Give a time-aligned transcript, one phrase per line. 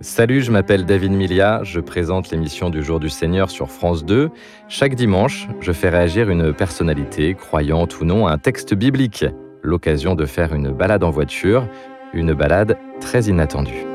[0.00, 4.30] Salut, je m'appelle David Milia, je présente l'émission du Jour du Seigneur sur France 2.
[4.68, 9.24] Chaque dimanche, je fais réagir une personnalité, croyante ou non, à un texte biblique.
[9.60, 11.66] L'occasion de faire une balade en voiture,
[12.14, 13.86] une balade très inattendue.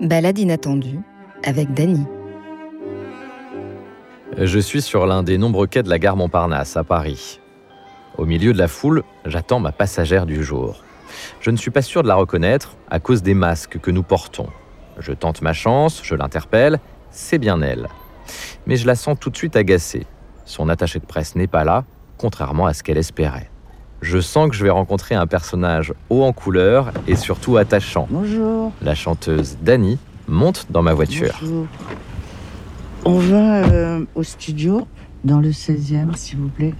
[0.00, 1.00] Balade inattendue
[1.44, 2.06] avec Dany.
[4.38, 7.38] Je suis sur l'un des nombreux quais de la gare Montparnasse à Paris.
[8.16, 10.84] Au milieu de la foule, j'attends ma passagère du jour.
[11.40, 14.48] Je ne suis pas sûr de la reconnaître à cause des masques que nous portons.
[14.98, 16.80] Je tente ma chance, je l'interpelle,
[17.10, 17.88] c'est bien elle.
[18.66, 20.06] Mais je la sens tout de suite agacée.
[20.44, 21.84] Son attaché de presse n'est pas là,
[22.16, 23.50] contrairement à ce qu'elle espérait.
[24.00, 28.06] Je sens que je vais rencontrer un personnage haut en couleur et surtout attachant.
[28.10, 28.72] Bonjour.
[28.80, 31.36] La chanteuse Dani monte dans ma voiture.
[31.40, 31.66] Bonjour.
[33.04, 34.86] On va euh, au studio
[35.24, 36.74] dans le 16e, s'il vous plaît.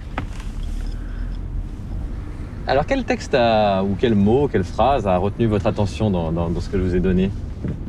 [2.69, 6.49] Alors quel texte a, ou quel mot, quelle phrase a retenu votre attention dans, dans-
[6.49, 7.31] dans ce que je vous ai donné?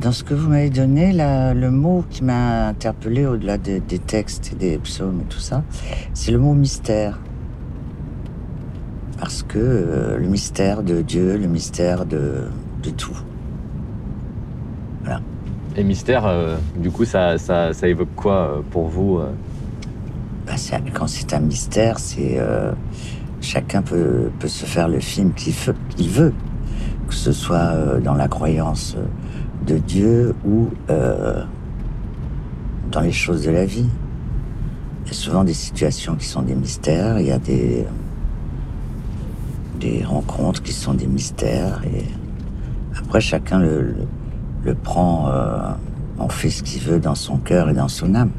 [0.01, 4.53] Dans ce que vous m'avez donné, le mot qui m'a interpellé au-delà des, des textes
[4.53, 5.61] et des psaumes et tout ça,
[6.15, 7.19] c'est le mot mystère.
[9.19, 12.45] Parce que euh, le mystère de Dieu, le mystère de,
[12.81, 13.15] de tout.
[15.77, 19.21] Et mystère, euh, du coup, ça, ça, ça évoque quoi euh, pour vous
[20.45, 20.53] Bah,
[20.93, 22.73] quand c'est un mystère, c'est euh,
[23.41, 25.53] chacun peut, peut se faire le film qu'il
[25.95, 26.33] qu'il veut,
[27.07, 28.95] que ce soit euh, dans la croyance
[29.65, 31.43] de Dieu ou euh,
[32.91, 33.87] dans les choses de la vie.
[35.03, 37.85] Il y a souvent des situations qui sont des mystères, il y a des
[39.79, 42.05] des rencontres qui sont des mystères et
[42.99, 43.95] après chacun le, le,
[44.63, 45.71] le prend, euh,
[46.19, 48.29] en fait ce qu'il veut dans son cœur et dans son âme.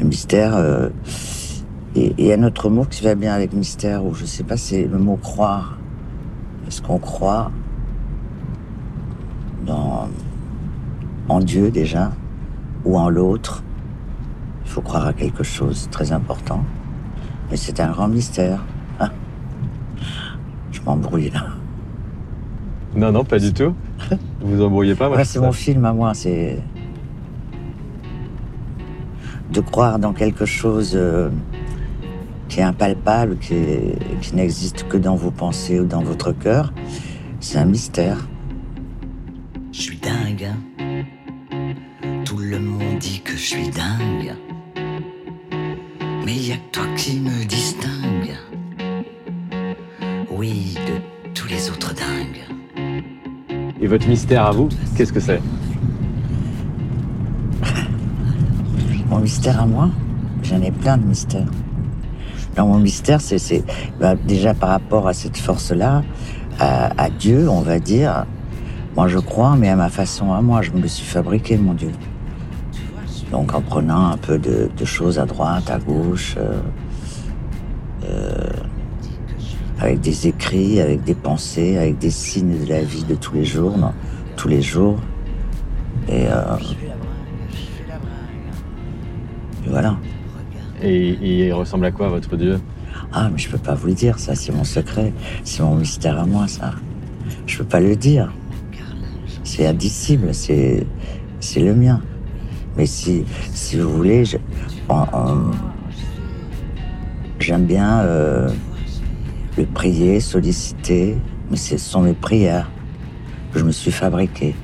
[0.00, 0.54] Le mystère.
[0.54, 0.90] euh,
[1.94, 4.44] et il y a un autre mot qui va bien avec mystère, ou je sais
[4.44, 5.76] pas, c'est le mot croire.
[6.66, 7.50] Est-ce qu'on croit
[9.66, 10.08] dans,
[11.28, 12.12] en Dieu déjà,
[12.84, 13.62] ou en l'autre?
[14.64, 16.64] Il faut croire à quelque chose, très important.
[17.50, 18.64] Mais c'est un grand mystère.
[18.98, 19.10] Ah.
[20.70, 21.44] Je m'embrouille là.
[22.96, 23.74] Non, non, pas du tout.
[24.40, 26.58] Vous vous embrouillez pas, moi, Ouais, c'est mon film à moi, c'est
[29.52, 31.28] de croire dans quelque chose euh,
[32.52, 33.54] qui est impalpable, qui,
[34.34, 36.74] n'existe que dans vos pensées ou dans votre cœur.
[37.40, 38.18] C'est un mystère.
[39.72, 40.50] Je suis dingue.
[40.50, 41.04] hein.
[42.26, 44.34] Tout le monde dit que je suis dingue.
[46.26, 48.36] Mais y a que toi qui me distingue.
[50.30, 52.44] Oui, de tous les autres dingues.
[53.80, 55.40] Et votre mystère à vous, qu'est-ce que c'est?
[59.08, 59.88] Mon mystère à moi,
[60.42, 61.48] j'en ai plein de mystères.
[62.56, 63.64] Dans mon mystère, c'est
[63.98, 66.02] bah, déjà par rapport à cette force-là,
[66.58, 68.26] à, à Dieu, on va dire.
[68.94, 71.92] Moi, je crois, mais à ma façon, à moi, je me suis fabriqué, mon Dieu.
[73.30, 76.60] Donc, en prenant un peu de, de choses à droite, à gauche, euh,
[78.04, 78.50] euh,
[79.80, 83.46] avec des écrits, avec des pensées, avec des signes de la vie de tous les
[83.46, 83.92] jours, non,
[84.36, 84.98] tous les jours.
[86.08, 86.56] Et, euh,
[89.64, 89.96] et voilà.
[90.82, 92.60] Et, il ressemble à quoi, votre Dieu?
[93.12, 95.12] Ah, mais je peux pas vous le dire, ça, c'est mon secret.
[95.44, 96.72] C'est mon mystère à moi, ça.
[97.46, 98.32] Je peux pas le dire.
[99.44, 100.86] C'est indicible, c'est,
[101.56, 102.00] le mien.
[102.76, 104.24] Mais si, si vous voulez,
[107.38, 108.48] j'aime bien euh,
[109.58, 111.16] le prier, solliciter,
[111.50, 112.70] mais ce sont mes prières
[113.52, 114.54] que je me suis fabriquées.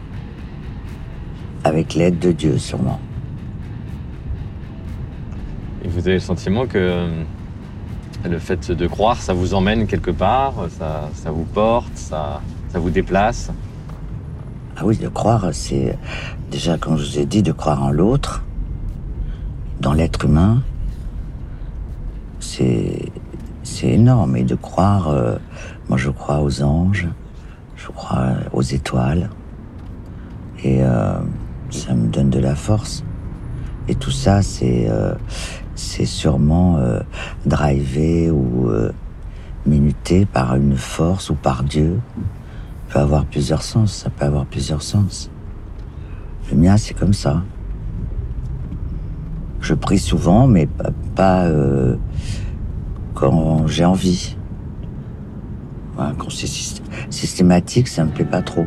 [1.65, 3.01] Avec l'aide de Dieu, sûrement.
[5.98, 7.25] Vous avez le sentiment que euh,
[8.25, 12.78] le fait de croire, ça vous emmène quelque part, ça, ça vous porte, ça, ça
[12.78, 13.50] vous déplace?
[14.76, 15.98] Ah oui, de croire, c'est
[16.53, 18.44] déjà, comme je vous ai dit, de croire en l'autre,
[19.81, 20.62] dans l'être humain,
[22.38, 23.10] c'est
[23.82, 24.36] énorme.
[24.36, 25.36] Et de croire, euh,
[25.89, 27.09] moi je crois aux anges,
[27.74, 29.30] je crois aux étoiles,
[30.62, 31.18] et euh,
[31.71, 33.03] ça me donne de la force.
[33.89, 34.89] Et tout ça, c'est
[35.78, 37.01] c'est sûrement euh,
[37.47, 38.92] drivé ou euh,
[39.65, 42.01] minuté par une force ou par Dieu
[42.89, 45.30] peut avoir plusieurs sens, ça peut avoir plusieurs sens.
[46.51, 47.42] Le mien, c'est comme ça.
[49.60, 51.97] Je prie souvent, mais pas, pas, euh,
[53.15, 54.36] quand j'ai envie.
[55.97, 56.80] Quand c'est syst-
[57.10, 58.66] systématique, ça me plaît pas trop.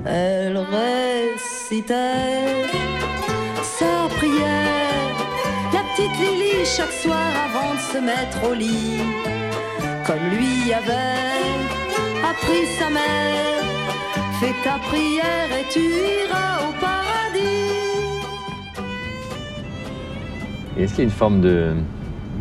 [6.01, 9.01] Petite Lily, chaque soir avant de se mettre au lit,
[10.05, 10.93] comme lui avait
[12.27, 13.63] appris sa mère.
[14.39, 18.21] Fais ta prière et tu iras au paradis.
[20.77, 21.75] Est-ce qu'il y a une forme de,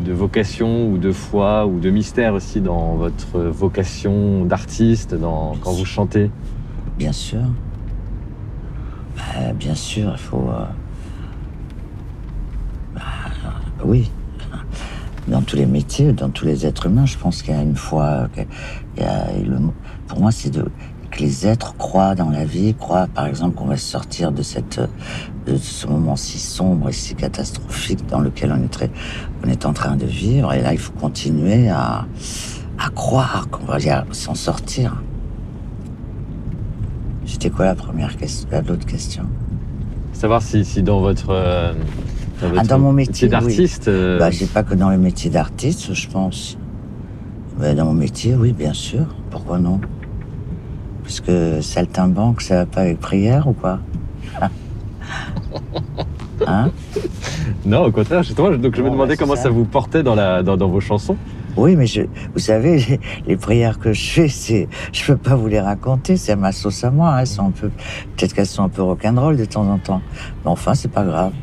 [0.05, 5.73] de vocation ou de foi ou de mystère aussi dans votre vocation d'artiste, dans, quand
[5.73, 6.31] vous chantez?
[6.97, 7.41] Bien sûr.
[9.15, 10.49] Bah, bien sûr, il faut.
[10.49, 10.65] euh,
[12.95, 13.01] bah,
[13.85, 14.09] oui.
[15.27, 17.75] Dans tous les métiers, dans tous les êtres humains, je pense qu'il y a une
[17.75, 18.27] foi.
[20.07, 23.77] pour moi, c'est que les êtres croient dans la vie, croient, par exemple, qu'on va
[23.77, 28.53] sortir de ce moment si sombre et si catastrophique dans lequel
[29.43, 30.53] on est en train de vivre.
[30.53, 32.05] Et là, il faut continuer à
[32.95, 33.77] croire qu'on va
[34.11, 35.01] s'en sortir.
[37.25, 39.23] C'était quoi la première question, la- l'autre question?
[40.13, 41.73] Savoir si, dans votre, euh,
[42.57, 43.31] Ah, dans mon métier, oui.
[43.31, 46.57] d'artiste, euh, Bah, j'ai pas que dans le métier d'artiste, je pense.
[47.59, 49.05] Mais dans mon métier, oui, bien sûr.
[49.29, 49.79] Pourquoi non?
[51.03, 53.79] Parce que saltimbanque, ça va pas avec prière ou quoi?
[56.47, 56.71] Hein?
[57.65, 59.43] Non, au contraire, justement, donc je me demandais bah, c'est comment ça.
[59.43, 59.49] ça.
[59.49, 61.15] vous portait dans, la, dans, dans vos chansons.
[61.55, 62.01] Oui, mais je,
[62.33, 66.17] vous savez, les, les prières que je fais, c'est, je peux pas vous les raconter,
[66.17, 67.09] c'est ma sauce à moi.
[67.13, 67.69] hein, Elles sont un peu,
[68.17, 70.01] peut-être qu'elles sont un peu rock'n'roll de temps en temps.
[70.43, 71.33] Mais enfin, c'est pas grave.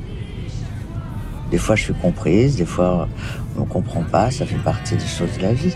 [1.51, 3.09] Des fois, je suis comprise, des fois,
[3.57, 5.75] on ne comprend pas, ça fait partie des choses de la vie.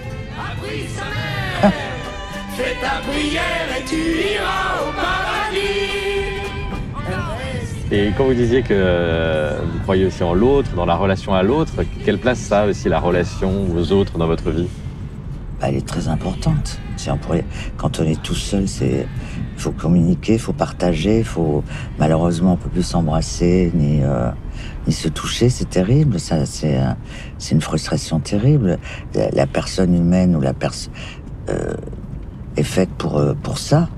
[2.54, 3.96] Fais ta prière et tu
[4.34, 6.02] iras au paradis.
[7.90, 11.72] Et quand vous disiez que vous croyez aussi en l'autre, dans la relation à l'autre,
[12.04, 14.68] quelle place ça a aussi la relation aux autres dans votre vie?
[15.60, 16.78] Bah, elle est très importante.
[16.96, 17.44] Si on pourrait,
[17.76, 19.06] quand on est tout seul, c'est,
[19.56, 21.64] il faut communiquer, il faut partager, faut,
[21.98, 24.30] malheureusement, on peut plus s'embrasser, ni, euh,
[24.86, 26.18] ni se toucher, c'est terrible.
[26.18, 26.78] Ça, c'est,
[27.38, 28.78] c'est une frustration terrible.
[29.14, 30.92] La, la personne humaine ou la personne,
[31.48, 31.74] euh,
[32.56, 33.88] est faite pour, euh, pour ça.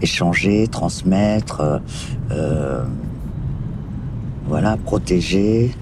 [0.00, 1.78] Échanger, transmettre, euh,
[2.30, 2.84] euh,
[4.46, 5.72] voilà, protéger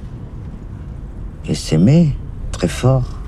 [1.47, 2.17] et s'aimer
[2.53, 3.19] très fort.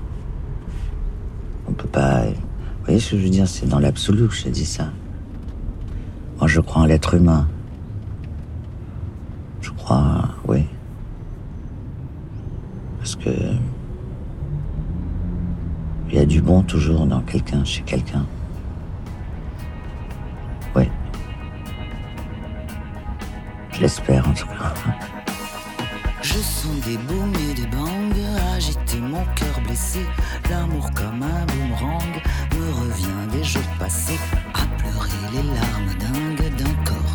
[1.69, 2.23] On peut pas.
[2.25, 4.91] Vous voyez ce que je veux dire C'est dans l'absolu que je dis ça.
[6.39, 7.49] Moi, je crois en l'être humain.
[9.61, 10.65] Je crois, oui.
[13.07, 13.31] Parce que.
[16.09, 18.27] Il y a du bon toujours dans quelqu'un, chez quelqu'un.
[20.75, 20.91] Oui.
[23.71, 24.75] Je l'espère en tout cas.
[26.21, 27.97] Je sens des booms et des bangs
[28.57, 30.01] agiter mon cœur blessé.
[30.51, 32.23] L'amour comme un boomerang
[32.59, 34.19] me revient des jours passés
[34.53, 37.06] à pleurer les larmes dingues d'un corps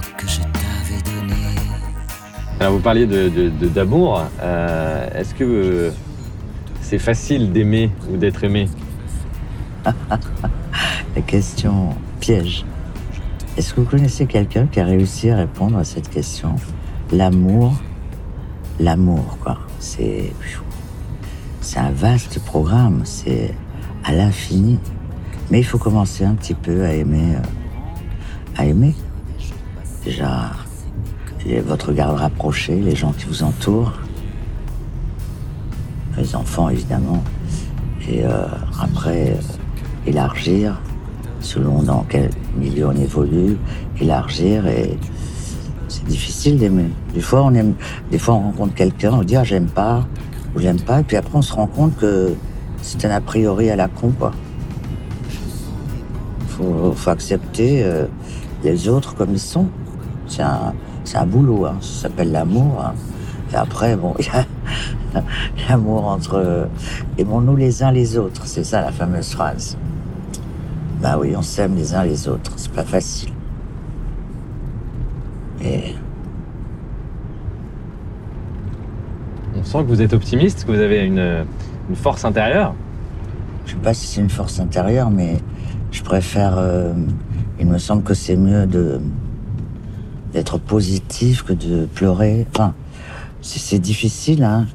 [2.61, 4.21] Alors vous parliez de, de- de- d'amour.
[4.39, 5.89] Euh, est-ce que euh,
[6.79, 8.69] c'est facile d'aimer ou d'être aimé?
[9.83, 12.63] La question piège.
[13.57, 16.53] Est-ce que vous connaissez quelqu'un qui a réussi à répondre à cette question?
[17.11, 17.73] L'amour,
[18.79, 19.57] l'amour, quoi.
[19.79, 20.31] C'est,
[21.61, 23.01] c'est un vaste programme.
[23.05, 23.55] C'est
[24.03, 24.77] à l'infini.
[25.49, 28.93] Mais il faut commencer un petit peu à aimer, euh, à aimer.
[30.05, 30.51] Déjà,
[31.45, 33.93] les- votre garde rapprochée, les gens qui vous entourent,
[36.17, 37.23] les enfants évidemment,
[38.09, 38.45] et euh,
[38.81, 40.79] après euh, élargir
[41.39, 43.57] selon dans quel milieu on évolue,
[43.99, 44.97] élargir et
[45.87, 46.89] c'est difficile d'aimer.
[47.13, 47.73] Des fois on aime,
[48.11, 50.05] des fois on rencontre quelqu'un, on dit ah j'aime pas
[50.55, 52.33] ou j'aime pas, et puis après on se rend compte que
[52.81, 54.31] c'est un a priori à la con quoi.
[56.49, 58.05] Faut, faut accepter euh,
[58.63, 59.67] les autres comme ils sont.
[60.27, 61.75] C'est un, c'est un boulot, hein.
[61.81, 62.81] ça s'appelle l'amour.
[62.85, 62.93] hein.
[63.53, 64.45] Et après bon, il y a
[65.69, 66.65] l'amour entre euh,
[67.17, 69.77] aimons-nous les uns les autres, c'est ça la fameuse phrase.
[71.01, 73.31] Bah oui, on s'aime les uns les autres, c'est pas facile.
[75.63, 75.95] Et
[79.57, 81.45] On sent que vous êtes optimiste, que vous avez une,
[81.89, 82.73] une force intérieure.
[83.65, 85.37] je sais pas si c'est une force intérieure, mais
[85.91, 86.55] je préfère.
[86.57, 86.93] euh,
[87.59, 88.99] il me semble que c'est mieux de
[90.33, 92.47] d'être positif que de pleurer.
[92.53, 92.73] Enfin,
[93.41, 94.67] c'est difficile, hein.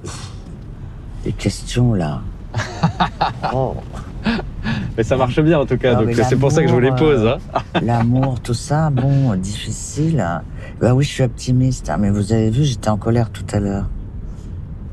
[1.25, 2.21] Les questions là.
[3.53, 3.75] Oh.
[4.97, 6.81] Mais ça marche bien en tout cas, Non, donc c'est pour ça que je vous
[6.81, 7.25] les pose.
[7.27, 7.61] hein.
[7.83, 10.25] L'amour, tout ça, bon, difficile.
[10.81, 13.61] Bah oui, je suis optimiste, hein, mais vous avez vu, j'étais en colère tout à
[13.61, 13.89] l'heure.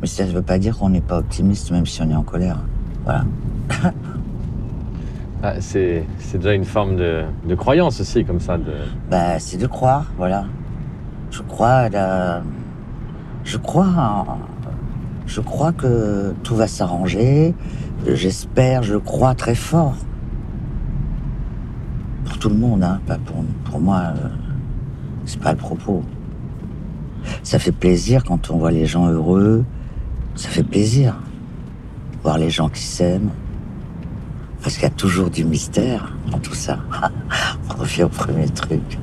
[0.01, 2.23] Mais ça ne veut pas dire qu'on n'est pas optimiste, même si on est en
[2.23, 2.57] colère.
[3.05, 3.25] Voilà.
[5.45, 8.57] Ah, c'est, déjà une forme de, croyance aussi, comme ça.
[8.57, 8.71] De...
[9.11, 10.45] Bah, c'est de croire, voilà.
[11.31, 12.41] Je crois la...
[13.43, 14.25] Je crois
[15.25, 17.53] Je crois que tout va s'arranger.
[18.07, 19.97] J'espère, je crois très fort.
[22.23, 24.13] Pour tout le monde, hein, pas pour, pour moi.
[24.15, 24.29] euh,
[25.25, 26.03] c'est pas le propos.
[27.43, 29.65] Ça fait plaisir quand on voit les gens heureux.
[30.35, 31.15] Ça fait plaisir.
[32.23, 33.31] Voir les gens qui s'aiment.
[34.63, 36.79] Parce qu'il y a toujours du mystère dans tout ça.
[37.69, 38.97] on revient au premier truc.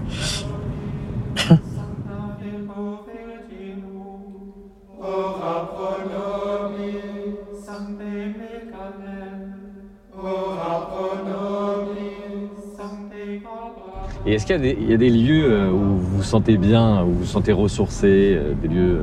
[14.26, 16.22] Et est-ce qu'il y, a des- il y a des lieux euh, où vous vous
[16.22, 19.00] sentez bien, où vous vous sentez ressourcé, euh, des lieux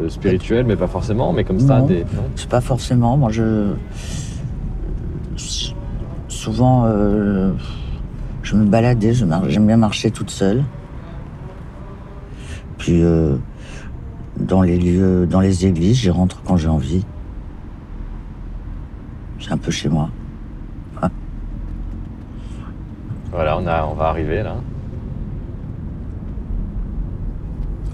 [0.00, 1.86] euh, spirituels, mais pas forcément, mais comme ça, Non.
[1.86, 2.00] des.
[2.00, 3.16] non C'est pas forcément.
[3.16, 3.72] Moi, je.
[6.42, 7.52] Souvent, euh,
[8.42, 10.64] je me baladais, j'aime bien marcher toute seule.
[12.78, 13.36] Puis, euh,
[14.40, 17.04] dans les lieux, dans les églises, j'y rentre quand j'ai envie.
[19.38, 20.10] C'est un peu chez moi.
[23.30, 24.56] Voilà, on, a, on va arriver là.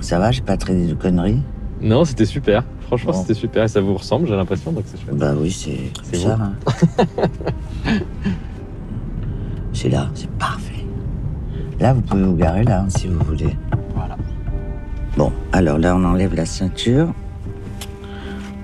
[0.01, 1.43] Ça va, j'ai pas traité de conneries?
[1.83, 2.65] Non, c'était super.
[2.89, 3.21] Franchement, Bon.
[3.21, 3.65] c'était super.
[3.65, 5.17] Et ça vous ressemble, j'ai l'impression, donc c'est chouette.
[5.17, 6.39] Bah oui, c'est ça.
[6.41, 6.55] hein.
[9.73, 10.85] c'est là, c'est parfait.
[11.81, 13.55] Là, vous pouvez vous garer là, hein, si vous voulez.
[13.95, 14.17] Voilà.
[15.17, 17.13] Bon, alors là, on enlève la ceinture.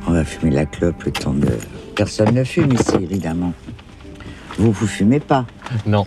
[0.06, 1.48] On va fumer la clope le temps de.
[1.94, 3.52] Personne ne fume ici, évidemment.
[4.58, 5.46] Vous, vous fumez pas?
[5.86, 6.06] Non,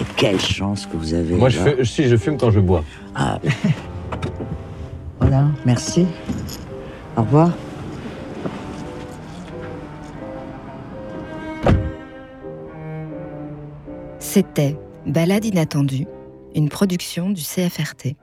[0.00, 1.34] Et quelle chance que vous avez.
[1.36, 2.84] moi je, fais, si, je fume quand je bois.
[3.14, 3.38] Ah.
[5.20, 6.06] voilà, merci.
[7.16, 7.50] Au revoir.
[14.18, 16.06] C'était Balade inattendue,
[16.56, 18.16] une production du CFRT.